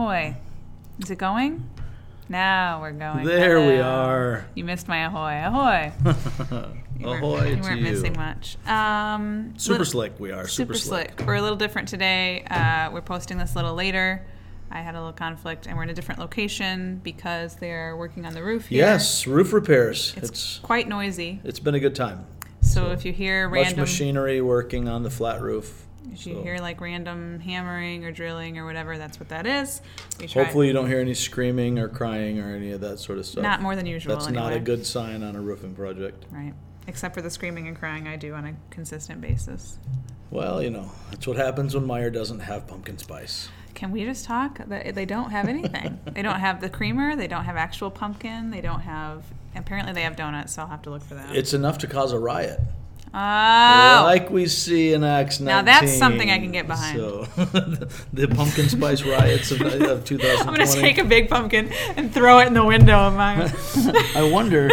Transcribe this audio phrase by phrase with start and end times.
[0.00, 0.36] Ahoy.
[0.98, 1.66] Is it going?
[2.28, 3.24] Now we're going.
[3.24, 4.44] There we are.
[4.54, 5.40] You missed my ahoy.
[5.42, 5.92] Ahoy.
[6.98, 7.92] You weren't- Ahoy You weren't you.
[7.92, 8.56] missing much.
[8.66, 10.46] Um, Super little- slick we are.
[10.48, 11.22] Super, slick.
[11.26, 12.42] We're a little different today.
[12.50, 14.22] Uh, we're posting this a little later.
[14.70, 18.32] I had a little conflict, and we're in a different location because they're working on
[18.34, 18.78] the roof here.
[18.84, 20.14] Yes, roof repairs.
[20.16, 21.40] It's, It's quite noisy.
[21.44, 22.26] it's been a good time.
[22.62, 25.85] So, if you hear Much random, machinery working on the flat roof.
[26.12, 29.80] If you hear like random hammering or drilling or whatever, that's what that is.
[30.32, 33.42] Hopefully you don't hear any screaming or crying or any of that sort of stuff.
[33.42, 34.14] not more than usual.
[34.14, 34.42] That's anyway.
[34.42, 36.24] not a good sign on a roofing project.
[36.30, 36.54] Right.
[36.86, 39.78] Except for the screaming and crying I do on a consistent basis.
[40.30, 43.48] Well, you know, that's what happens when Meijer doesn't have pumpkin spice.
[43.74, 44.58] Can we just talk?
[44.66, 46.00] They they don't have anything.
[46.12, 47.14] they don't have the creamer.
[47.14, 48.50] They don't have actual pumpkin.
[48.50, 49.24] They don't have.
[49.54, 51.34] Apparently, they have donuts, so I'll have to look for that.
[51.36, 52.60] It's enough to cause a riet.
[53.18, 55.46] Oh, Like we see in Acts 19.
[55.46, 56.98] Now that's something I can get behind.
[56.98, 57.22] So,
[58.12, 60.38] the pumpkin spice riots of, of 2020.
[60.40, 63.50] I'm gonna take a big pumpkin and throw it in the window of my.
[64.14, 64.70] I wonder,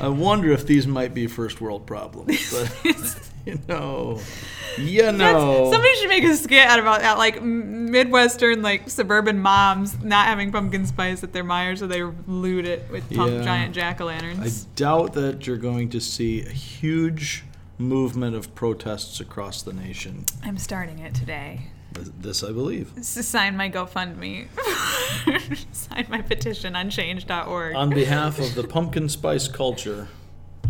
[0.00, 2.50] I wonder if these might be first world problems.
[2.50, 4.18] But, you know,
[4.78, 5.70] you That's- know.
[5.70, 10.52] somebody should make a skit out about that, like midwestern, like suburban moms not having
[10.52, 13.42] pumpkin spice at their Meijer, so they loot it with pump Yeah.
[13.42, 14.64] giant jack o' lanterns.
[14.64, 17.44] I doubt that you're going to see a huge
[17.82, 20.24] movement of protests across the nation.
[20.42, 21.66] I'm starting it today.
[21.92, 22.92] This- I believe.
[23.04, 24.48] Sign my GoFundMe.
[25.72, 27.74] sign my petition on change.org.
[27.74, 30.08] On behalf of the pumpkin spice culture,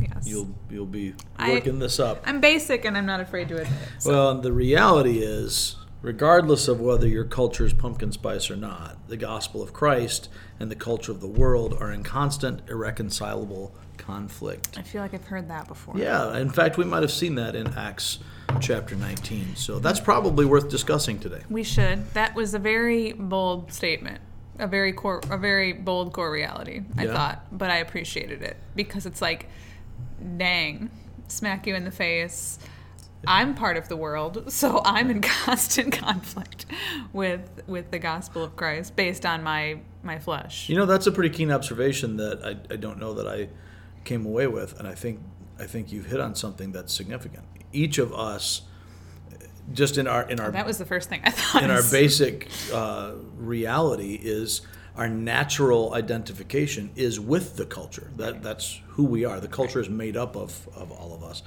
[0.00, 0.26] yes.
[0.26, 2.22] you'll you'll be I- working this up.
[2.26, 4.02] I'm basic and I'm not afraid to admit it.
[4.02, 4.10] So.
[4.10, 9.16] Well, the reality is, regardless of whether your culture is pumpkin spice or not, the
[9.16, 14.78] gospel of Christ and the culture of the world are in constant, irreconcilable conflict.
[14.78, 15.96] I feel like I've heard that before.
[15.96, 18.18] Yeah, in fact, we might have seen that in Acts
[18.60, 19.56] chapter 19.
[19.56, 21.42] So that's probably worth discussing today.
[21.48, 22.12] We should.
[22.14, 24.20] That was a very bold statement.
[24.58, 26.82] A very core, a very bold core reality.
[26.98, 27.14] I Yeah.
[27.14, 29.48] thought, but I appreciated it because it's like,
[30.36, 30.90] dang,
[31.28, 32.58] smack you in the face.
[33.26, 36.66] I'm part of the world, so I'm in constant conflict
[37.12, 40.68] with with the gospel of Christ based on my my flesh.
[40.68, 43.48] You know, that's a pretty keen observation that I, I don't know that I
[44.04, 45.20] came away with, and I think
[45.58, 47.44] I think you've hit on something that's significant.
[47.72, 48.62] Each of us,
[49.72, 51.62] just in our in our That was the first thing I thought.
[51.62, 54.62] in our basic uh, reality is
[54.96, 58.10] our natural identification is with the culture.
[58.16, 59.40] That that's who we are.
[59.40, 61.42] The culture is made up of, of all of us.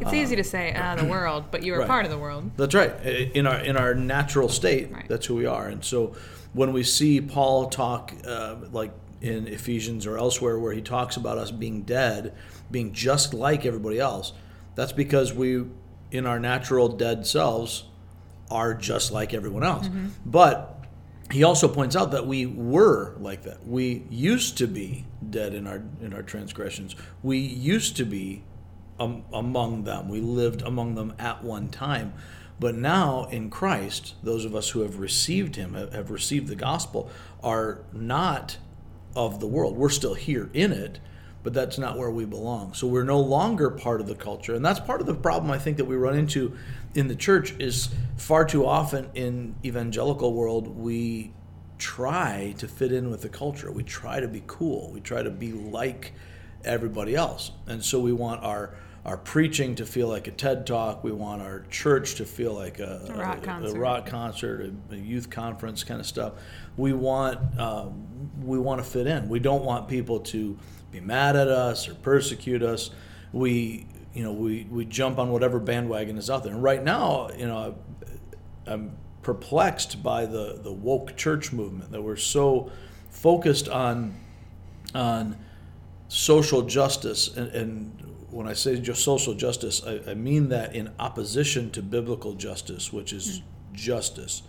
[0.00, 1.86] It's easy to say ah, the world, but you are Right.
[1.88, 2.50] part of the world.
[2.56, 2.90] That's right.
[3.04, 5.06] In our in our natural state, Right.
[5.08, 5.68] that's who we are.
[5.68, 6.14] And so
[6.52, 8.90] when we see Paul talk, uh, like
[9.24, 12.34] in Ephesians or elsewhere, where he talks about us being dead,
[12.70, 14.34] being just like everybody else,
[14.74, 15.64] that's because we,
[16.10, 17.84] in our natural dead selves,
[18.50, 19.88] are just like everyone else.
[20.26, 20.84] But
[21.30, 23.66] he also points out that we were like that.
[23.66, 26.94] We used to be dead in our in our transgressions.
[27.22, 28.42] We used to be
[29.00, 30.08] um, among them.
[30.08, 32.12] We lived among them at one time.
[32.60, 37.10] But now in Christ, those of us who have received Him, have received the gospel,
[37.42, 38.58] are not
[39.16, 39.76] of the world.
[39.76, 40.98] We're still here in it,
[41.42, 42.74] but that's not where we belong.
[42.74, 44.54] So we're no longer part of the culture.
[44.54, 46.56] And that's part of the problem I think that we run into
[46.94, 51.32] in the church is far too often in evangelical world we
[51.78, 53.70] try to fit in with the culture.
[53.70, 54.90] We try to be cool.
[54.92, 56.12] We try to be like
[56.64, 57.50] everybody else.
[57.66, 58.74] And so we want our
[59.04, 61.04] our preaching to feel like a TED talk.
[61.04, 63.76] We want our church to feel like a, A rock concert.
[63.76, 66.34] a rock concert, a, a youth conference kind of stuff.
[66.76, 69.28] We want um, we want to fit in.
[69.28, 70.58] We don't want people to
[70.90, 72.90] be mad at us or persecute us.
[73.32, 76.54] We you know we, we jump on whatever bandwagon is out there.
[76.54, 77.76] And right now, you know,
[78.66, 82.70] I'm perplexed by the the woke church movement that we're so
[83.10, 84.14] focused on
[84.94, 85.36] on
[86.08, 90.90] social justice and, and when I say just social justice, I, I mean that in
[90.98, 93.74] opposition to biblical justice, which is hmm.
[93.76, 94.42] justice.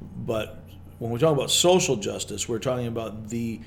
[0.00, 0.62] But
[0.98, 3.60] when we talk about social justice, we're talking about the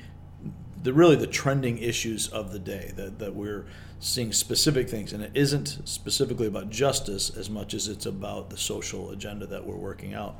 [0.84, 3.66] the really the trending issues of the day that, that we're
[4.00, 5.14] seeing specific things.
[5.14, 9.66] And it isn't specifically about justice as much as it's about the social agenda that
[9.66, 10.40] we're working out.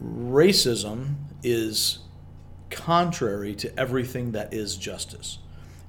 [0.00, 1.98] Racism is
[2.70, 5.38] contrary to everything that is justice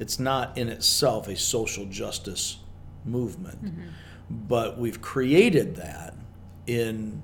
[0.01, 2.57] it's not in itself a social justice
[3.05, 3.87] movement mm-hmm.
[4.29, 6.13] but we've created that
[6.67, 7.21] in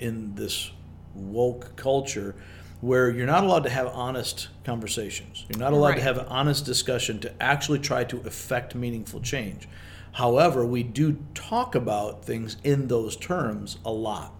[0.00, 0.70] in this
[1.14, 2.34] woke culture
[2.80, 5.46] where you're not allowed to have honest conversations.
[5.48, 5.96] You're not allowed Right.
[5.96, 9.68] to have an honest discussion to actually try to effect meaningful change.
[10.12, 14.34] However, we do talk about things in those terms a lot.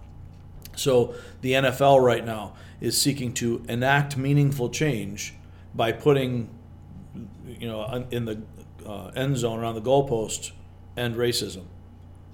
[0.76, 2.52] So the NFL right now
[2.82, 5.34] is seeking to enact meaningful change
[5.74, 6.50] by putting,
[7.46, 8.42] you know, in the
[8.86, 10.52] uh, end zone around the goalpost,
[10.96, 11.64] end racism.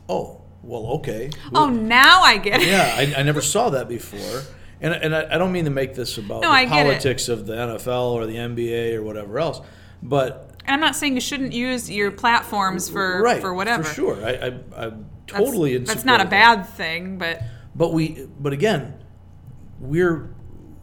[0.09, 1.31] Oh, well, okay.
[1.55, 2.69] Oh, now I get it.
[2.69, 4.43] Yeah, I, I never saw that before.
[4.81, 6.69] And, and I, I don't mean to make this about No, the it.
[6.69, 9.61] politics of the NFL or the NBA or whatever else,
[10.03, 13.83] but And I'm not saying you shouldn't use your platforms for right for whatever.
[13.85, 14.25] for sure.
[14.25, 17.43] I, I, I'm That's- totally in That's not a bad thing, but
[17.75, 18.95] But we, but again,
[19.79, 20.31] we're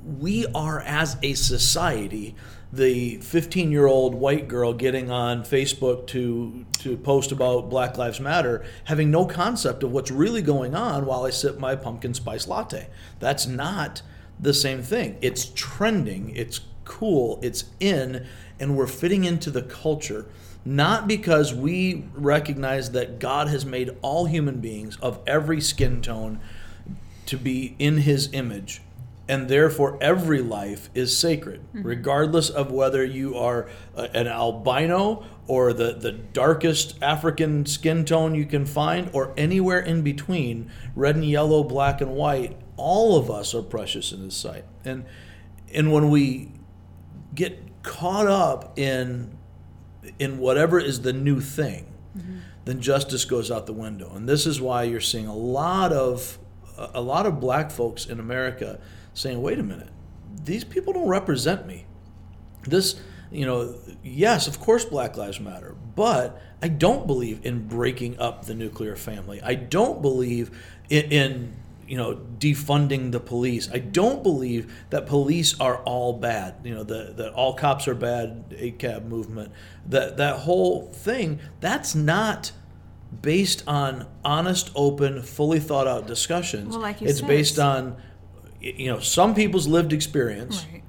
[0.05, 2.35] we are as a society
[2.71, 8.19] the 15 year old white girl getting on Facebook to to post about Black Lives
[8.19, 12.47] Matter, having no concept of what's really going on while I sip my pumpkin spice
[12.47, 12.89] latte.
[13.19, 14.01] That's not
[14.39, 15.17] the same thing.
[15.21, 16.35] It's trending.
[16.35, 17.39] It's cool.
[17.41, 18.25] It's in,
[18.59, 20.25] and we're fitting into the culture.
[20.65, 26.41] Not because we recognize that God has made all human beings of every skin tone
[27.27, 28.81] to be in his image
[29.29, 35.73] and therefore every life is sacred regardless of whether you are uh, an albino or
[35.73, 41.25] the, the darkest african skin tone you can find or anywhere in between red and
[41.25, 44.63] yellow black and white all of us are precious in his sight.
[44.85, 45.03] And
[45.73, 46.51] and when we
[47.35, 49.37] get caught up in
[50.19, 51.91] in whatever is the new thing,
[52.65, 54.13] then justice goes out the window.
[54.15, 56.37] And this is why you're seeing a lot of
[56.77, 58.79] a lot of black folks in America
[59.17, 59.89] saying, "Wait a minute.
[60.43, 61.85] These people don't represent me."
[62.63, 62.95] This,
[63.31, 68.45] you know, yes, of course black lives matter, but I don't believe in breaking up
[68.45, 69.41] the nuclear family.
[69.41, 70.51] I don't believe
[70.89, 71.53] in, in
[71.87, 73.69] you know defunding the police.
[73.71, 76.55] I don't believe that police are all bad.
[76.63, 79.51] You know the that all cops are bad ACAB movement.
[79.87, 82.51] That that whole thing that's not
[83.21, 86.69] based on honest, open, fully thought out discussions.
[86.69, 87.95] Well, like you it's said, based on
[88.61, 90.83] you know some people's lived experience right,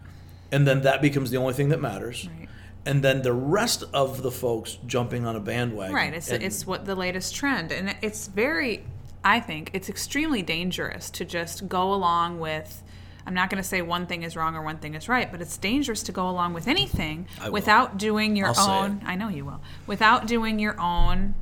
[0.52, 2.28] and then that becomes the only thing that matters.
[2.38, 2.48] Right.
[2.86, 5.94] And then the rest of the folks jumping on a bandwagon.
[5.94, 6.14] right.
[6.14, 8.84] It's And- it's what the latest trend, and it's very.
[9.24, 12.82] I think it's extremely dangerous to just go along with.
[13.26, 15.42] I'm not going to say one thing is wrong or one thing is right, but
[15.42, 19.02] it's dangerous to go along with anything without doing your I'll own.
[19.04, 19.60] I know you will.
[19.86, 21.34] Without doing your own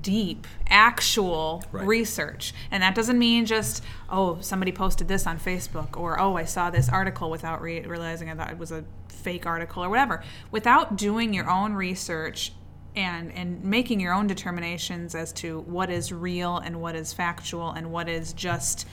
[0.00, 1.86] deep, actual Right.
[1.86, 2.52] research.
[2.70, 6.70] And that doesn't mean just, oh, somebody posted this on Facebook or, oh, I saw
[6.70, 10.22] this article without re- realizing I thought it was a fake article or whatever.
[10.50, 12.52] Without doing your own research
[12.96, 17.70] and, and making your own determinations as to what is real and what is factual
[17.70, 18.86] and what is just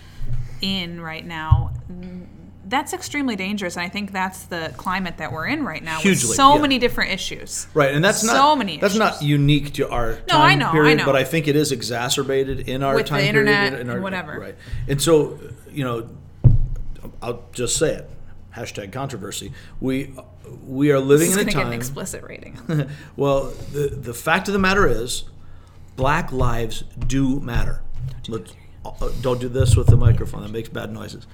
[0.61, 1.71] in right now.
[2.69, 5.95] That's extremely dangerous, and I think that's the climate that we're in right now.
[5.97, 6.61] with Hugely, so yeah.
[6.61, 7.65] many different issues.
[7.73, 8.99] Right, and that's not So many That's issues.
[8.99, 11.05] not unique to our No, time I know, I period, know.
[11.05, 13.95] but I think it is exacerbated in our With the time internet period in our,
[13.95, 14.39] and whatever.
[14.39, 14.55] Right,
[14.87, 15.39] and so
[15.71, 16.09] you know,
[17.21, 18.09] I'll just say it.
[18.55, 19.51] Hashtag controversy.
[19.81, 20.13] We
[20.65, 22.59] we are living in a to get an explicit rating.
[23.15, 25.23] well, the the fact of the matter is,
[25.95, 27.81] black lives do matter.
[28.27, 28.53] Let's-
[28.85, 30.41] uh, don't do this with the microphone.
[30.41, 31.27] That makes bad noises.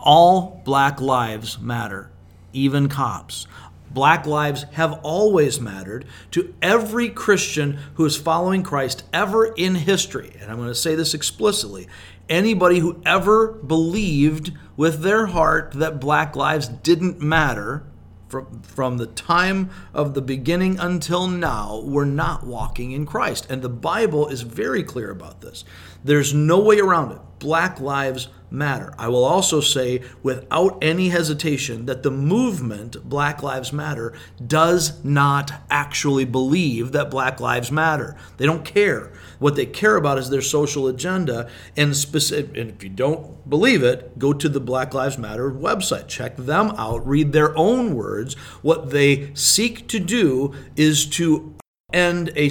[0.00, 2.10] All black lives matter,
[2.52, 3.46] even cops.
[3.90, 10.36] Black lives have always mattered to every Christian who is following Christ ever in history.
[10.40, 11.88] And I'm going to say this explicitly.
[12.28, 17.84] Anybody who ever believed with their heart that black lives didn't matter
[18.28, 23.50] from, from the time of the beginning until now, we're not walking in Christ.
[23.50, 25.64] And the Bible is very clear about this.
[26.04, 27.18] There's no way around it.
[27.40, 28.92] Black lives matter.
[28.98, 34.12] I will also say, without any hesitation, that the movement Black Lives Matter
[34.44, 38.16] does not actually believe that Black Lives Matter.
[38.36, 39.12] They don't care.
[39.38, 41.48] What they care about is their social agenda.
[41.76, 46.08] And, specific, and if you don't believe it, go to the Black Lives Matter website.
[46.08, 47.06] Check them out.
[47.06, 48.34] Read their own words.
[48.62, 51.54] What they seek to do is to
[51.92, 52.50] end a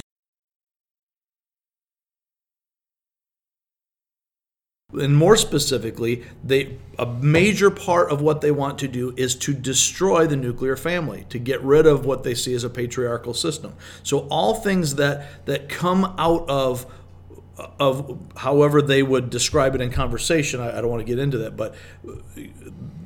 [4.92, 9.54] and more specifically, they a major part of what they want to do is to
[9.54, 13.74] destroy the nuclear family, to get rid of what they see as a patriarchal system.
[14.02, 16.86] So all things that that come out of
[17.78, 21.38] of however they would describe it in conversation, I, I don't want to get into
[21.38, 21.74] that, but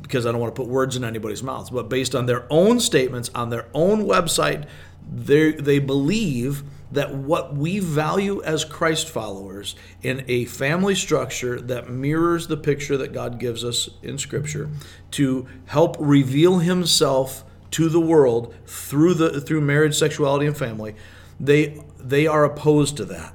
[0.02, 2.80] because I don't want to put words in anybody's mouths, but based on their own
[2.80, 4.66] statements on their own website,
[5.12, 6.62] they they believe
[6.94, 12.96] that what we value as Christ followers in a family structure that mirrors the picture
[12.96, 14.70] that God gives us in Scripture
[15.12, 20.94] to help reveal Himself to the world through the through marriage, sexuality, and family,
[21.40, 23.34] they they are opposed to that.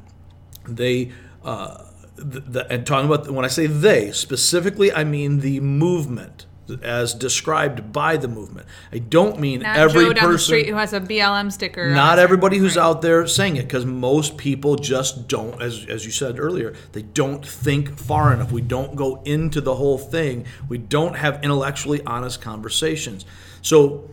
[0.68, 1.12] They
[1.44, 1.84] uh,
[2.16, 6.46] the, the, and talking about when I say they specifically, I mean the movement
[6.83, 8.67] as described by the movement.
[8.91, 10.45] I don't mean Not every Joe down the person.
[10.45, 11.89] street who has a BLM sticker.
[11.91, 12.83] not everybody who's Right.
[12.83, 17.01] out there saying it because most people just don't as, as you said earlier they
[17.01, 22.01] don't think far enough we don't go into the whole thing we don't have intellectually
[22.05, 23.25] honest conversations
[23.61, 24.09] so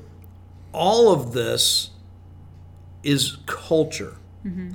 [0.72, 1.90] all of this
[3.02, 4.70] is culture mm-hmm.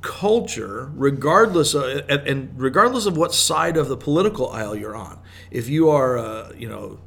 [0.00, 5.18] culture regardless of and regardless of what side of the political aisle you're on
[5.50, 6.98] if you are uh, you know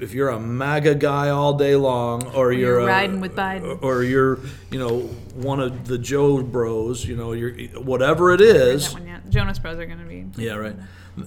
[0.00, 3.82] if you're a MAGA guy all day long, or you're, you're a- riding with Biden.
[3.82, 4.38] or you're,
[4.70, 5.00] you know,
[5.34, 8.86] one of the Joe Bros, you know, you're whatever it is.
[8.86, 9.30] Heard that one yet.
[9.30, 10.24] Jonas Bros are going to be.
[10.42, 10.76] Yeah, right.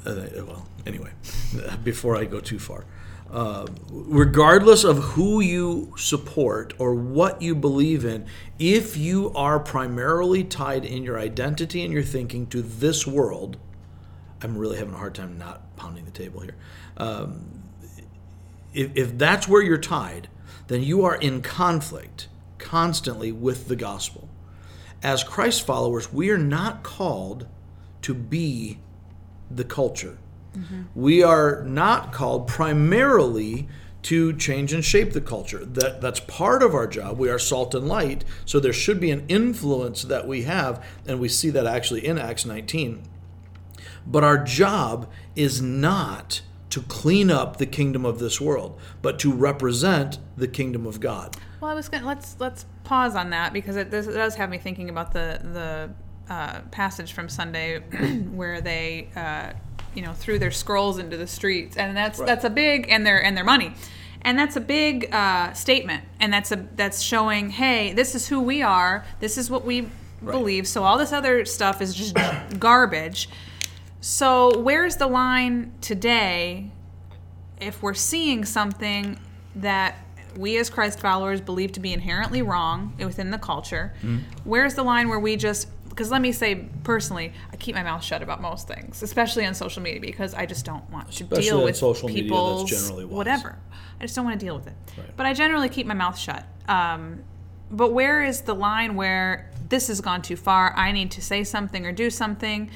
[0.05, 1.11] Uh, well, anyway,
[1.83, 2.85] before I go too far,
[3.31, 8.25] uh, regardless of who you support or what you believe in,
[8.59, 13.57] if you are primarily tied in your identity and your thinking to this world,
[14.43, 16.55] I'm really having a hard time not pounding the table here.
[16.97, 17.63] Um,
[18.73, 20.27] if, if that's where you're tied,
[20.67, 24.29] then you are in conflict constantly with the gospel.
[25.01, 27.47] As Christ followers, we are not called
[28.03, 28.79] to be
[29.49, 30.17] the culture.
[30.93, 33.67] We are not called primarily
[34.03, 35.65] to change and shape the culture.
[35.65, 37.17] That that's part of our job.
[37.17, 41.19] We are salt and light, so there should be an influence that we have, and
[41.19, 43.03] we see that actually in Acts 19.
[44.05, 49.31] But our job is not to clean up the kingdom of this world, but to
[49.31, 51.37] represent the kingdom of God.
[51.61, 54.35] Well, I was going to let's let's pause on that because it, this, it does
[54.35, 55.39] have me thinking about the
[56.27, 57.79] the uh, passage from Sunday
[58.33, 59.53] where they uh,
[59.93, 62.25] you know threw their scrolls into the streets, and that's Right.
[62.27, 63.73] that's a big and their and their money.
[64.25, 68.41] And that's a big uh, statement, and that's a that's showing, hey, this is who
[68.41, 69.05] we are.
[69.19, 69.89] This is what we
[70.25, 70.65] believe.
[70.67, 72.15] So all this other stuff is just
[72.59, 73.29] garbage.
[74.13, 76.69] So where's the line today
[77.61, 79.17] if we're seeing something
[79.55, 79.95] that
[80.37, 84.17] we as Christ followers believe to be inherently wrong within the culture, Mm-hmm.
[84.43, 88.03] where's the line where we just because let me say personally, I keep my mouth
[88.03, 91.43] shut about most things, especially on social media, because I just don't want to Especially
[91.45, 93.15] deal with social media, that's generally wise.
[93.15, 93.57] whatever.
[94.01, 94.73] I just don't want to deal with it.
[94.97, 95.15] Right.
[95.15, 96.43] But I generally keep my mouth shut.
[96.67, 97.23] Um,
[97.71, 100.73] but where is the line where this has gone too far?
[100.75, 102.69] I need to say something or do something,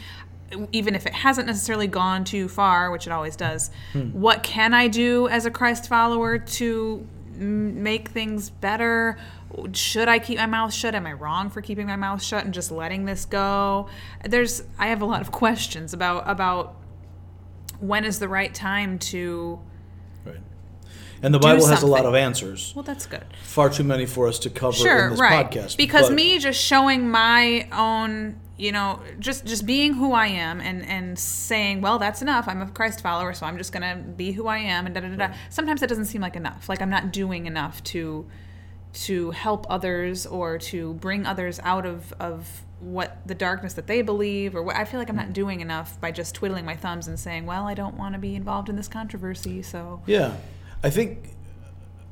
[0.71, 3.69] even if it hasn't necessarily gone too far, which it always does.
[3.93, 4.09] Hmm.
[4.11, 9.17] What can I do as a Christ follower to make things better?
[9.73, 10.95] Should I keep my mouth shut?
[10.95, 13.89] Am I wrong for keeping my mouth shut and just letting this go?
[14.23, 16.75] There's I have a lot of questions about about
[17.79, 19.59] when is the right time to.
[21.21, 22.73] And the Bible has a lot of answers.
[22.75, 23.25] well that's good.
[23.43, 25.77] Far too many for us to cover sure in this right podcast.
[25.77, 30.59] because but- me just showing my own you know just just being who i am
[30.59, 34.31] and and saying well that's enough i'm a christ follower so i'm just gonna be
[34.31, 36.81] who i am and da da da da sometimes that doesn't seem like enough like
[36.81, 38.25] i'm not doing enough to
[38.93, 44.01] to help others or to bring others out of of what the darkness that they
[44.01, 47.07] believe or what i feel like i'm not doing enough by just twiddling my thumbs
[47.07, 50.35] and saying well i don't want to be involved in this controversy so Yeah.
[50.83, 51.35] I think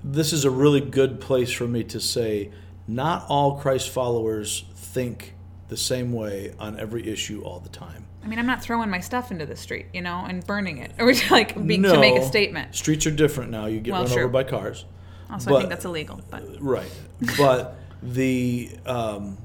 [0.04, 2.52] this is a really good place for me to say
[2.88, 5.34] not all Christ followers think
[5.68, 8.06] the same way on every issue all the time.
[8.24, 10.94] I mean, I'm not throwing my stuff into the street, you know, and burning it,
[11.00, 12.76] or like be, to make a statement.
[12.76, 13.66] Streets are different now.
[13.66, 14.24] You get Well, run true.
[14.24, 14.86] over by cars.
[15.30, 16.22] Also, I think that's illegal.
[16.30, 16.92] But Right.
[17.38, 19.38] But the um,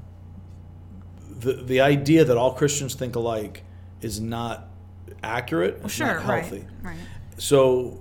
[1.39, 3.63] the the idea that all Christians think alike
[4.01, 4.67] is not
[5.23, 5.81] accurate.
[5.83, 6.65] It's sure, not healthy.
[6.81, 6.97] right, right.
[7.37, 7.99] So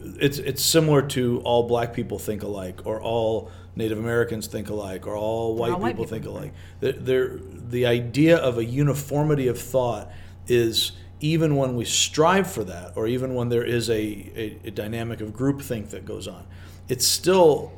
[0.00, 5.06] it's it's similar to all black people think alike, or all Native Americans think alike,
[5.06, 6.52] or all white, all white people, people, think alike.
[6.80, 10.10] They're, they're- the idea of a uniformity of thought
[10.46, 14.70] is even when we strive for that, or even when there is a, a, a
[14.70, 16.46] dynamic of groupthink that goes on,
[16.88, 17.72] it's still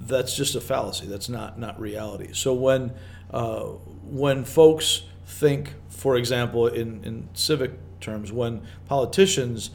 [0.00, 1.06] that's just a fallacy.
[1.06, 2.30] That's not not reality.
[2.32, 2.92] So when
[3.30, 3.60] uh,
[4.04, 9.70] when folks think, for example, in, in civic terms, when politicians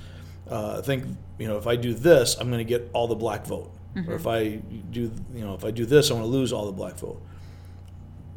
[0.51, 1.05] uh, think,
[1.39, 3.71] you know, if I do this, I'm going to get all the black vote,
[4.07, 4.55] or if I
[4.91, 7.21] do, you know, if I do this, I'm going to lose all the black vote.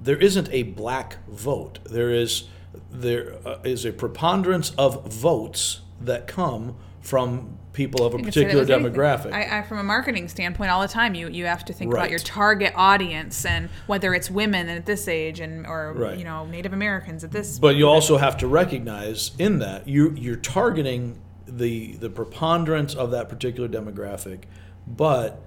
[0.03, 1.79] There isn't a black vote.
[1.85, 2.45] There is
[2.91, 8.33] there uh, is a preponderance of votes that come from people of a You can
[8.33, 9.33] say that particular demographic.
[9.33, 12.11] I, I, from a marketing standpoint, all the time, you you have to think about
[12.11, 16.19] your target audience and whether it's women at this age and or Right.
[16.19, 17.59] you know Native Americans at this.
[17.59, 23.11] But you also have to recognize in that you you're targeting the the preponderance of
[23.11, 24.45] that particular demographic,
[24.87, 25.43] but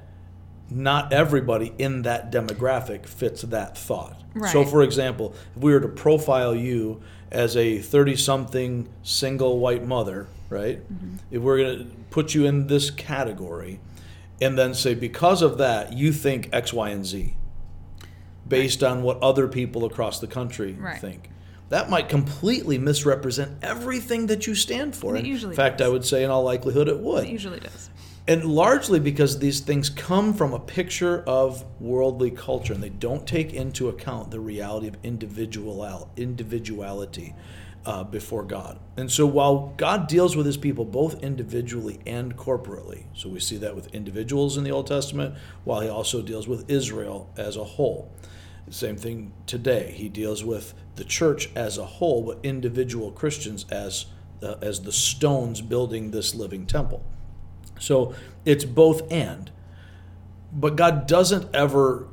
[0.70, 4.22] not everybody in that demographic fits that thought.
[4.34, 4.52] Right.
[4.52, 7.02] So, for example, if we were to profile you
[7.32, 10.80] as a 30 something single white mother, right?
[10.80, 11.16] Mm-hmm.
[11.32, 13.80] If we're going to put you in this category
[14.42, 17.36] and then say, because of that, you think X, Y, and Z
[18.48, 21.00] based on what other people across the country Right.
[21.00, 21.30] think.
[21.70, 25.18] That might completely misrepresent everything that you stand for.
[25.18, 25.88] It in fact, does.
[25.88, 27.90] I would say, in all likelihood, it would It usually does.
[28.28, 33.28] and largely because these things come from a picture of worldly culture and they don't
[33.28, 37.36] take into account the reality of individual individuality
[37.86, 38.80] uh, before God.
[38.98, 43.58] And so while God deals with his people both individually and corporately, so we see
[43.58, 47.64] that with individuals in the Old Testament, while he also deals with Israel as a
[47.64, 48.12] whole.
[48.70, 49.94] Same thing today.
[49.96, 54.08] He deals with the church as a whole, but individual Christians as
[54.44, 57.04] uh, as the stones building this living temple.
[57.80, 58.14] So
[58.46, 59.50] it's both and.
[60.52, 62.08] But God doesn't ever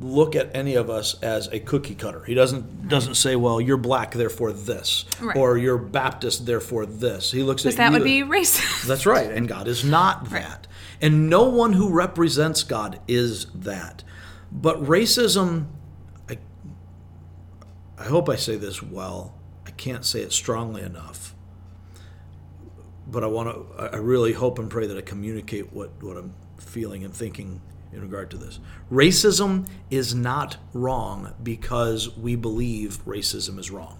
[0.00, 2.22] look at any of us as a cookie cutter.
[2.24, 5.36] He doesn't doesn't say, "Well, you're black, therefore this," Right.
[5.36, 8.86] or "You're Baptist, therefore this." He looks at that would be racist.
[8.86, 9.30] that's right.
[9.30, 10.42] And God is not Right.
[10.42, 10.66] that.
[11.00, 14.02] And no one who represents God is that.
[14.50, 15.66] But racism,
[16.28, 16.38] I,
[17.98, 19.34] I hope I say this well.
[19.66, 21.34] I can't say it strongly enough.
[23.06, 26.34] But I want to, I really hope and pray that I communicate what, what I'm
[26.58, 27.60] feeling and thinking
[27.92, 28.60] in regard to this.
[28.90, 33.98] Racism is not wrong because we believe racism is wrong.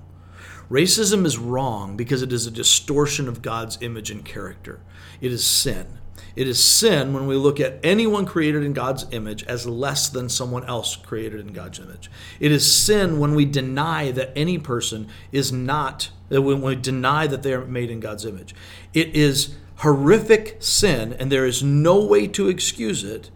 [0.70, 4.80] Racism is wrong because it is a distortion of God's image and character.
[5.20, 5.98] It is sin.
[6.38, 10.28] It is sin when we look at anyone created in God's image as less than
[10.28, 12.08] someone else created in God's image.
[12.38, 17.42] It is sin when we deny that any person is not, when we deny that
[17.42, 18.54] they are made in God's image.
[18.94, 23.32] It is horrific sin, and there is no way to excuse it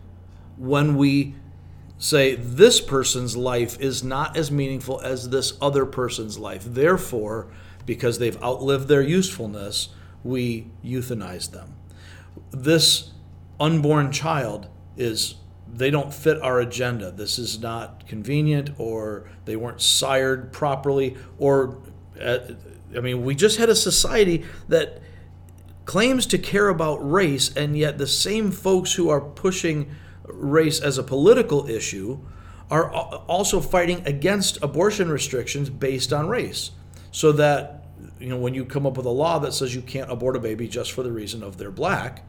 [0.57, 1.35] when we
[1.99, 6.63] say this person's life is not as meaningful as this other person's life.
[6.65, 7.49] Therefore,
[7.85, 9.89] because they've outlived their usefulness,
[10.23, 11.75] we euthanize them.
[12.51, 13.13] This
[13.59, 15.37] unborn child is
[15.73, 17.11] they don't fit our agenda.
[17.11, 21.79] This is not convenient or they weren't sired properly or
[22.21, 22.39] uh,
[22.97, 25.01] I mean, we just had a society that
[25.85, 29.91] claims to care about race, and yet the same folks who are pushing
[30.25, 32.21] race as a political issue
[32.71, 36.71] are also fighting against abortion restrictions based on race.
[37.11, 37.82] So that,
[38.23, 40.41] you know, when you come up with a law that says you can't abort a
[40.41, 42.25] baby just for the reason of they're black,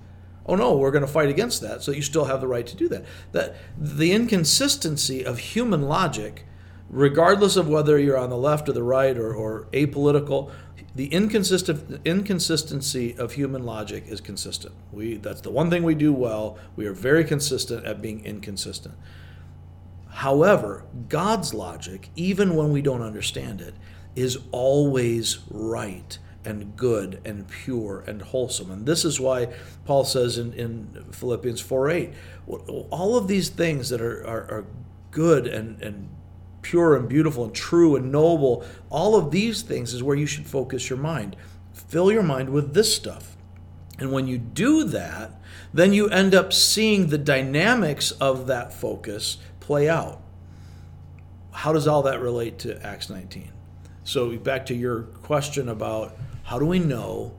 [0.45, 1.83] oh no, we're going to fight against that.
[1.83, 3.05] So you still have the right to do that.
[3.31, 6.45] That the inconsistency of human logic
[6.93, 10.51] regardless of whether you're on the left or the right or, or apolitical,
[10.95, 14.75] the inconsistent inconsistency of human logic is consistent.
[14.91, 16.57] We that's the one thing we do well.
[16.75, 18.95] We are very consistent at being inconsistent.
[20.09, 23.73] However, God's logic, even when we don't understand it,
[24.15, 28.71] is always right and good and pure and wholesome.
[28.71, 29.53] And this is why
[29.85, 32.13] Paul says in, in Philippians 4 8,
[32.47, 34.65] all of these things that are, are, are
[35.11, 36.09] good and, and
[36.61, 40.47] pure and beautiful and true and noble, all of these things is where you should
[40.47, 41.35] focus your mind.
[41.73, 43.37] Fill your mind with this stuff.
[43.99, 45.39] And when you do that,
[45.73, 50.21] then you end up seeing the dynamics of that focus play out.
[51.51, 53.52] How does all that relate to Acts 19?
[54.03, 57.33] So, back to your question about how do we know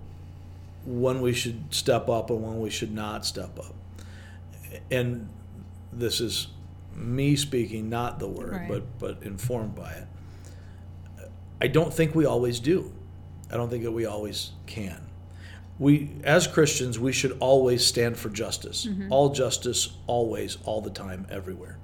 [0.87, 3.75] when we should step up and when we should not step up?
[4.91, 5.29] And
[5.93, 6.49] this is
[6.95, 8.69] me speaking, not the word, Right.
[8.69, 10.07] but but informed by it.
[11.61, 12.93] I don't think we always do.
[13.51, 15.01] I don't think that we always can.
[15.79, 18.87] We, as Christians, we should always stand for justice.
[18.87, 19.13] Mm-hmm.
[19.13, 21.79] All justice, always, all the time, everywhere.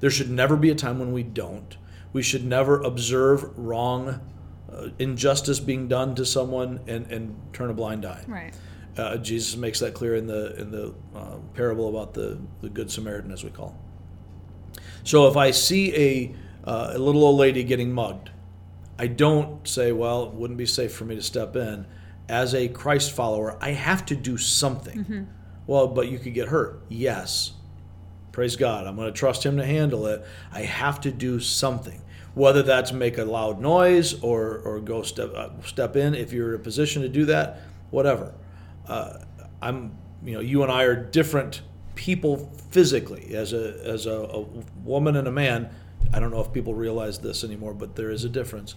[0.00, 1.76] There should never be a time when we don't.
[2.12, 4.20] We should never observe wrong,
[4.72, 8.24] uh, injustice being done to someone and, and turn a blind eye.
[8.26, 8.54] Right.
[8.96, 12.90] Uh, Jesus makes that clear in the in the uh, parable about the, the good
[12.90, 13.78] Samaritan, as we call.
[15.04, 16.34] So if I see a
[16.68, 18.30] uh, a little old lady getting mugged,
[18.98, 21.86] I don't say, "Well, it wouldn't be safe for me to step in."
[22.28, 25.26] As a Christ follower, I have to do something.
[25.66, 26.82] Well, but you could get hurt.
[26.88, 27.52] Yes,
[28.32, 28.86] praise God.
[28.86, 30.24] I'm going to trust Him to handle it.
[30.52, 32.00] I have to do something,
[32.34, 36.54] whether that's make a loud noise or or go step uh, step in if you're
[36.54, 37.62] in a position to do that.
[37.90, 38.34] Whatever.
[38.86, 39.18] Uh,
[39.62, 41.62] I'm you know you and I are different
[41.94, 44.40] people physically as a as a, a
[44.84, 45.70] woman and a man.
[46.12, 48.74] I don't know if people realize this anymore, but there is a difference.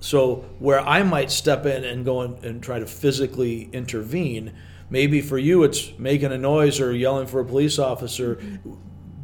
[0.00, 4.52] So where I might step in and go in and try to physically intervene,
[4.90, 8.42] Maybe for you, it's making a noise or yelling for a police officer.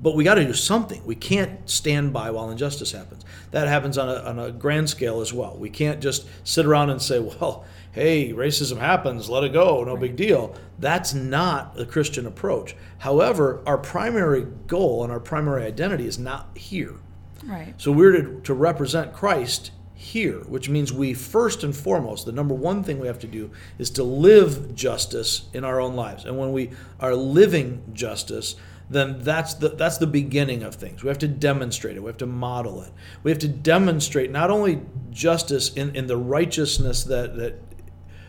[0.01, 1.05] But we got to do something.
[1.05, 3.25] We can't stand by while injustice happens.
[3.51, 5.57] That happens on a, on a grand scale as well.
[5.59, 9.97] We can't just sit around and say, well, hey, racism happens, let it go, no
[9.97, 10.55] big deal.
[10.79, 12.77] That's not the Christian approach.
[12.99, 16.97] However, our primary goal and our primary identity is not here.
[17.45, 17.75] Right.
[17.79, 22.55] So we're to, to represent Christ here, which means we first and foremost, the number
[22.55, 26.27] one thing we have to do is to live justice in our own lives.
[26.27, 28.57] And when we are living justice,
[28.91, 31.03] then that's the that's the beginning of things.
[31.03, 32.01] We have to demonstrate it.
[32.01, 32.93] We have to model it.
[33.23, 37.55] We have to demonstrate not only justice in, in the righteousness that that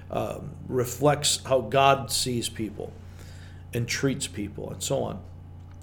[0.09, 2.93] um, reflects how God sees people
[3.73, 5.19] and treats people and so on,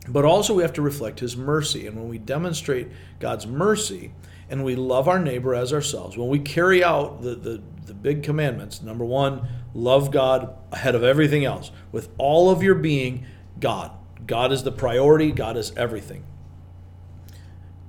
[0.08, 1.86] but also we have to reflect His mercy.
[1.86, 2.88] And when we demonstrate
[3.20, 4.12] God's mercy
[4.48, 8.22] and we love our neighbor as ourselves, when we carry out the, the, the big
[8.22, 13.26] commandments, number one, love God ahead of everything else with all of your being,
[13.58, 13.90] God
[14.26, 16.24] God is the priority, God is everything.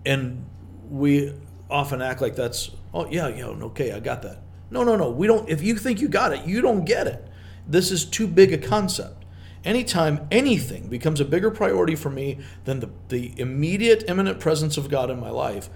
[0.05, 0.45] And
[0.89, 1.33] we
[1.69, 4.41] often act like that's, oh, yeah, yeah, okay, I got that.
[4.69, 5.09] No, no, no.
[5.09, 7.27] We don't, if you think you got it, you don't get it.
[7.67, 9.25] This is too big a concept.
[9.63, 14.89] Anytime anything becomes a bigger priority for me than the, the immediate, imminent presence of
[14.89, 15.69] God in my life,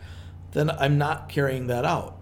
[0.52, 2.18] then I'm not carrying that out.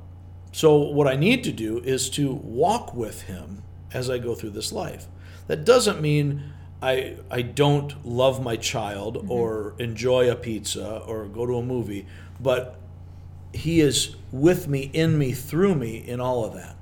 [0.51, 3.63] So, what I need to do is to walk with Him
[3.93, 5.07] as I go through this life.
[5.47, 6.43] That doesn't mean
[6.81, 9.31] I I don't love my child mm-hmm.
[9.31, 12.07] or enjoy a pizza or go to a movie,
[12.39, 12.79] but
[13.53, 16.75] he is with me, in me, through me in all of that.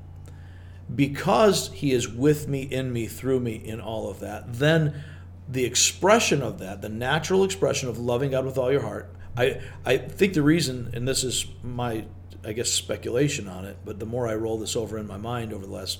[0.93, 5.03] Because he is with me, in me, through me in all of that, then
[5.47, 9.61] the expression of that, the natural expression of loving God with all your heart, I,
[9.85, 12.05] I think the reason, and this is my,
[12.43, 15.53] I guess, speculation on it, but the more I roll this over in my mind
[15.53, 15.99] over the last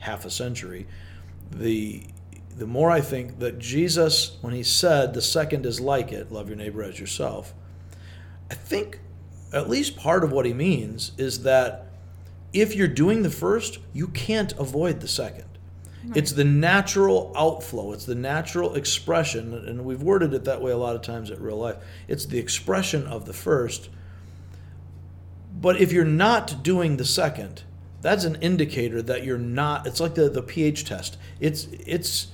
[0.00, 0.86] half a century,
[1.50, 2.04] the
[2.56, 6.48] the more I think that Jesus, when he said the second is like it, love
[6.48, 7.52] your neighbor as yourself,
[8.48, 9.00] I think
[9.52, 11.86] at least part of what he means is that
[12.52, 15.53] if you're doing the first, you can't avoid the second.
[16.06, 16.16] Right.
[16.16, 20.76] It's the natural outflow, it's the natural expression, and we've worded it that way a
[20.76, 21.76] lot of times at real life.
[22.08, 23.88] It's the expression of the first.
[25.60, 27.62] But if you're not doing the second,
[28.02, 31.16] that's an indicator that you're not it's like the, the pH test.
[31.40, 32.28] It's it's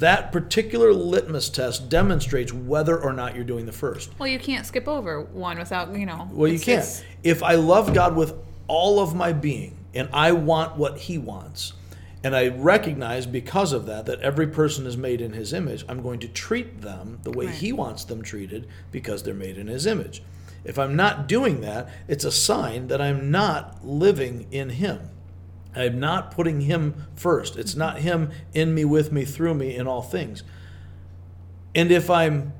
[0.00, 4.10] that particular litmus test demonstrates whether or not you're doing the first.
[4.18, 6.28] Well, you can't skip over one without, you know.
[6.32, 7.04] Well, you can't.
[7.22, 8.34] If I love God with
[8.66, 11.74] all of my being and I want what He wants,
[12.22, 16.02] and I recognize because of that that every person is made in His image, I'm
[16.02, 17.54] going to treat them the way right.
[17.54, 20.22] He wants them treated because they're made in His image.
[20.62, 25.08] If I'm not doing that, it's a sign that I'm not living in Him.
[25.74, 27.56] I'm not putting him first.
[27.56, 30.42] It's not him in me, with me, through me in all things.
[31.74, 32.52] And if I'm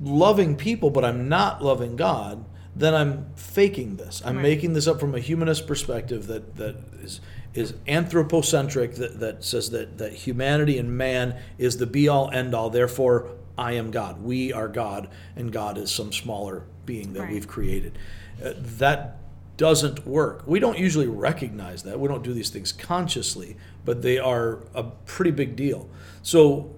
[0.00, 2.44] loving people, but I'm not loving God,
[2.76, 4.22] then I'm faking this.
[4.24, 4.42] I'm right.
[4.42, 7.20] making this up from a humanist perspective that, that is
[7.54, 12.54] is anthropocentric that, that says that, that humanity and man is the be all end
[12.54, 14.20] all, therefore I am God.
[14.22, 17.32] We are God, and God is some smaller being that right.
[17.32, 17.96] we've created.
[18.44, 19.18] Uh, that
[19.56, 20.42] doesn't work.
[20.46, 22.00] We don't usually recognize that.
[22.00, 25.88] We don't do these things consciously, but they are a pretty big deal.
[26.22, 26.74] So,